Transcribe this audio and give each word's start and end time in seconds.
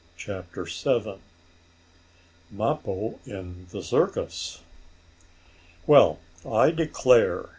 CHAPTER 0.17 0.63
VII 0.63 1.19
MAPPO 2.49 3.19
IN 3.27 3.67
THE 3.69 3.83
CIRCUS 3.83 4.63
"Well, 5.85 6.17
I 6.43 6.71
declare!" 6.71 7.49